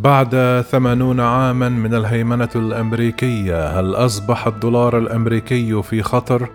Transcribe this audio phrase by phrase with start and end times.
[0.00, 6.48] بعد ثمانون عاما من الهيمنة الأمريكية هل أصبح الدولار الأمريكي في خطر؟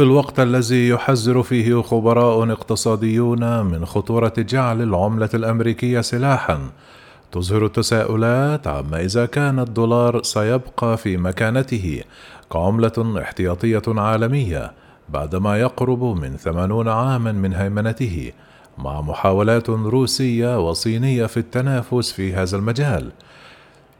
[0.00, 6.60] في الوقت الذي يحذر فيه خبراء اقتصاديون من خطورة جعل العملة الأمريكية سلاحًا،
[7.32, 12.02] تظهر التساؤلات عما إذا كان الدولار سيبقى في مكانته
[12.52, 14.72] كعملة احتياطية عالمية
[15.08, 18.32] بعدما يقرب من ثمانون عامًا من هيمنته،
[18.78, 23.10] مع محاولات روسية وصينية في التنافس في هذا المجال.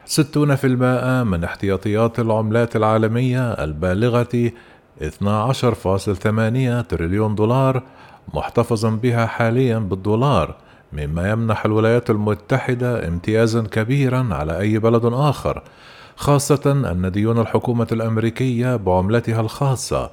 [0.06, 4.53] 60% من احتياطيات العملات العالمية البالغة
[5.01, 7.83] 12.8 تريليون دولار
[8.35, 10.57] محتفظا بها حاليا بالدولار
[10.93, 15.62] مما يمنح الولايات المتحدة امتيازا كبيرا على أي بلد آخر
[16.17, 20.11] خاصة أن ديون الحكومة الأمريكية بعملتها الخاصة.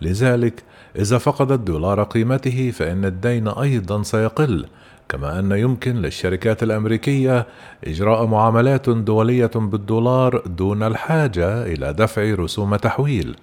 [0.00, 0.62] لذلك
[0.96, 4.66] إذا فقد الدولار قيمته فإن الدين أيضا سيقل
[5.08, 7.46] كما أن يمكن للشركات الأمريكية
[7.84, 13.36] إجراء معاملات دولية بالدولار دون الحاجة إلى دفع رسوم تحويل.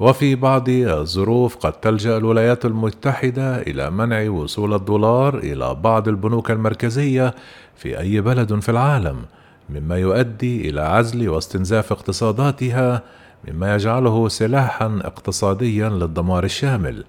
[0.00, 7.34] وفي بعض الظروف قد تلجأ الولايات المتحدة إلى منع وصول الدولار إلى بعض البنوك المركزية
[7.76, 9.16] في أي بلد في العالم،
[9.70, 13.02] مما يؤدي إلى عزل واستنزاف اقتصاداتها،
[13.48, 17.04] مما يجعله سلاحًا اقتصاديًا للدمار الشامل.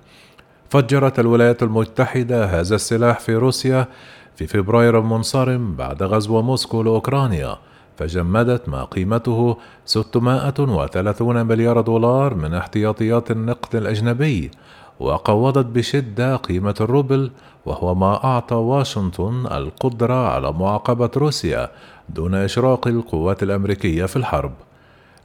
[0.69, 3.87] فجرت الولايات المتحدة هذا السلاح في روسيا
[4.35, 7.57] في فبراير المنصرم بعد غزو موسكو لأوكرانيا،
[7.97, 14.51] فجمدت ما قيمته 630 مليار دولار من احتياطيات النقد الأجنبي
[14.99, 17.31] وقوضت بشدة قيمة الروبل
[17.65, 21.71] وهو ما أعطى واشنطن القدرة على معاقبة روسيا
[22.09, 24.53] دون إشراق القوات الأمريكية في الحرب.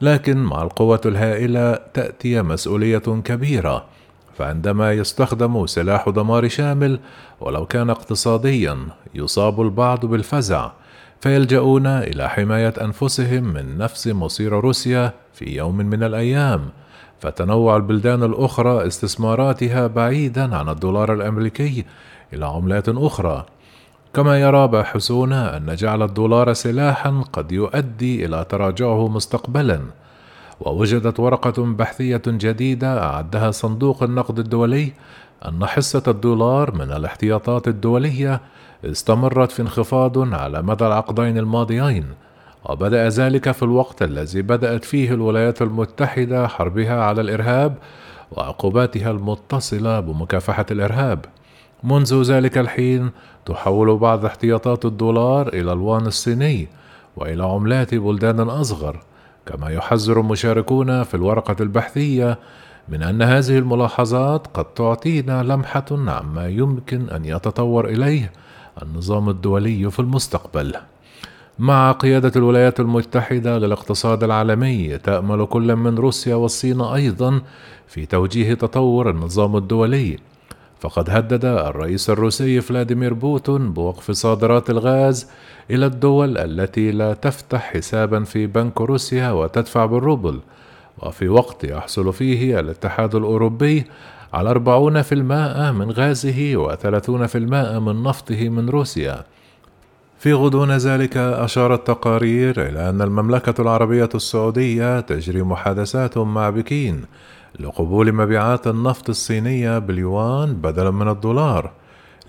[0.01, 3.85] لكن مع القوة الهائلة تأتي مسؤولية كبيرة
[4.37, 6.99] فعندما يستخدم سلاح دمار شامل
[7.41, 8.77] ولو كان اقتصاديا
[9.15, 10.71] يصاب البعض بالفزع
[11.21, 16.69] فيلجؤون إلى حماية أنفسهم من نفس مصير روسيا في يوم من الأيام
[17.19, 21.85] فتنوع البلدان الأخرى استثماراتها بعيدا عن الدولار الأمريكي
[22.33, 23.45] إلى عملات أخرى.
[24.13, 29.81] كما يرى باحثون أن جعل الدولار سلاحا قد يؤدي إلى تراجعه مستقبلا.
[30.61, 34.93] ووجدت ورقة بحثية جديدة أعدها صندوق النقد الدولي
[35.47, 38.41] أن حصة الدولار من الاحتياطات الدولية
[38.85, 42.05] استمرت في انخفاض على مدى العقدين الماضيين
[42.65, 47.75] وبدأ ذلك في الوقت الذي بدأت فيه الولايات المتحدة حربها على الإرهاب
[48.31, 51.25] وعقوباتها المتصلة بمكافحة الإرهاب.
[51.83, 53.11] منذ ذلك الحين
[53.45, 56.67] تحول بعض احتياطات الدولار إلى الوان الصيني
[57.15, 58.99] وإلى عملات بلدان أصغر
[59.45, 62.39] كما يحذر المشاركون في الورقة البحثية
[62.89, 68.31] من أن هذه الملاحظات قد تعطينا لمحة عما يمكن أن يتطور إليه
[68.81, 70.75] النظام الدولي في المستقبل.
[71.59, 77.41] مع قيادة الولايات المتحدة للاقتصاد العالمي تأمل كل من روسيا والصين أيضا
[77.87, 80.17] في توجيه تطور النظام الدولي
[80.81, 85.27] فقد هدد الرئيس الروسي فلاديمير بوتين بوقف صادرات الغاز
[85.71, 90.39] إلى الدول التي لا تفتح حسابا في بنك روسيا وتدفع بالروبل.
[90.99, 93.85] وفي وقت يحصل فيه الاتحاد الأوروبي
[94.33, 99.23] على أربعون في المائة من غازه وثلاثون في المائة من نفطه من روسيا.
[100.19, 107.05] في غضون ذلك أشارت تقارير إلى أن المملكة العربية السعودية تجري محادثات مع بكين
[107.59, 111.71] لقبول مبيعات النفط الصينية باليوان بدلا من الدولار.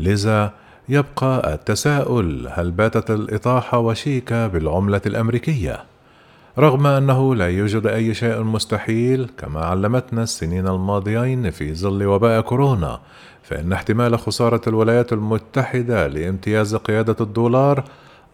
[0.00, 0.52] لذا
[0.88, 5.84] يبقى التساؤل هل باتت الإطاحة وشيكة بالعملة الأمريكية؟
[6.58, 13.00] رغم أنه لا يوجد أي شيء مستحيل كما علمتنا السنين الماضيين في ظل وباء كورونا
[13.42, 17.84] فإن احتمال خسارة الولايات المتحدة لامتياز قيادة الدولار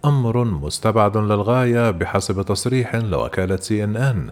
[0.04, 4.30] أمر مستبعد للغاية بحسب تصريح لوكالة سي إن إن.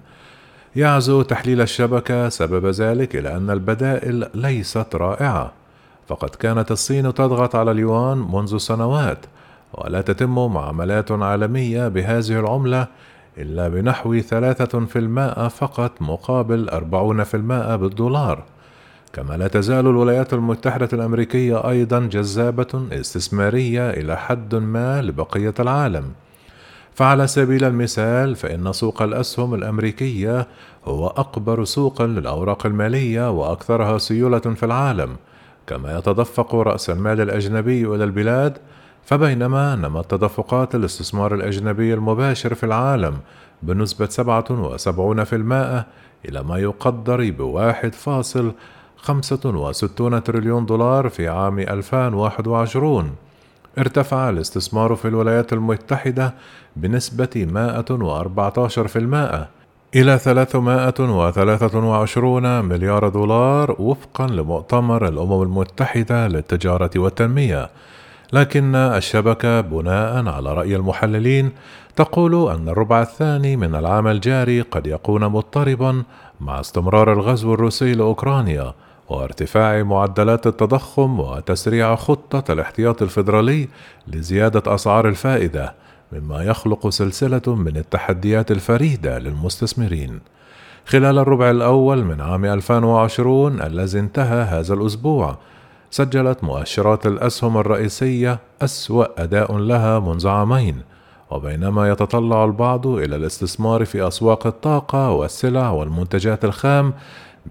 [0.76, 5.52] يعزو تحليل الشبكة سبب ذلك إلى أن البدائل ليست رائعة.
[6.08, 9.18] فقد كانت الصين تضغط على اليوان منذ سنوات
[9.74, 12.86] ولا تتم معاملات عالمية بهذه العملة
[13.38, 18.42] إلا بنحو ثلاثة في المائة فقط مقابل أربعون في المائة بالدولار.
[19.12, 26.04] كما لا تزال الولايات المتحدة الأمريكية أيضا جذابة استثمارية إلى حد ما لبقية العالم.
[26.96, 30.46] فعلى سبيل المثال فإن سوق الأسهم الأمريكية
[30.84, 35.16] هو أكبر سوق للأوراق المالية وأكثرها سيولة في العالم.
[35.66, 38.58] كما يتدفق رأس المال الأجنبي إلى البلاد
[39.04, 43.18] فبينما نمت تدفقات الاستثمار الأجنبي المباشر في العالم
[43.62, 45.84] بنسبة 77%
[46.28, 47.20] إلى ما يقدر
[48.96, 53.25] خمسة وستون تريليون دولار في عام 2021
[53.78, 56.34] ارتفع الاستثمار في الولايات المتحدة
[56.76, 57.36] بنسبة 114%
[59.96, 67.70] إلى 323 مليار دولار وفقا لمؤتمر الأمم المتحدة للتجارة والتنمية.
[68.32, 71.50] لكن الشبكة بناء على رأي المحللين
[71.96, 76.02] تقول أن الربع الثاني من العام الجاري قد يكون مضطربا
[76.40, 78.74] مع استمرار الغزو الروسي لأوكرانيا
[79.08, 83.68] وارتفاع معدلات التضخم وتسريع خطة الاحتياط الفيدرالي
[84.06, 85.74] لزيادة أسعار الفائدة
[86.12, 90.20] مما يخلق سلسلة من التحديات الفريدة للمستثمرين.
[90.86, 95.38] خلال الربع الأول من عام 2020 الذي انتهى هذا الأسبوع
[95.90, 100.82] سجلت مؤشرات الأسهم الرئيسية أسوأ أداء لها منذ عامين
[101.30, 106.92] وبينما يتطلع البعض إلى الاستثمار في أسواق الطاقة والسلع والمنتجات الخام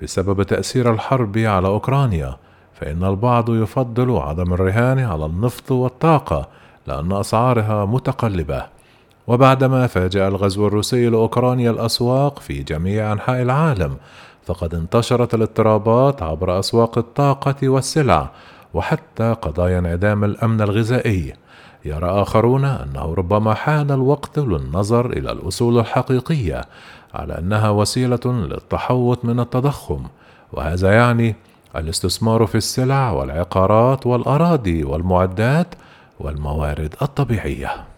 [0.01, 2.37] بسبب تأثير الحرب على أوكرانيا
[2.73, 6.47] فإن البعض يفضل عدم الرهان على النفط والطاقة
[6.87, 8.65] لأن أسعارها متقلبة.
[9.27, 13.97] وبعدما فاجأ الغزو الروسي لأوكرانيا الأسواق في جميع أنحاء العالم
[14.45, 18.29] فقد انتشرت الاضطرابات عبر أسواق الطاقة والسلع
[18.73, 21.33] وحتى قضايا انعدام الأمن الغذائي.
[21.85, 26.61] يرى آخرون أنه ربما حان الوقت للنظر إلى الأصول الحقيقية
[27.13, 30.03] على أنها وسيلة للتحوط من التضخم
[30.53, 31.35] وهذا يعني
[31.75, 35.67] الاستثمار في السلع والعقارات والأراضي والمعدات
[36.19, 37.94] والموارد الطبيعية.